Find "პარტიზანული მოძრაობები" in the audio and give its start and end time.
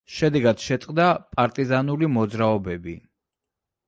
1.35-2.95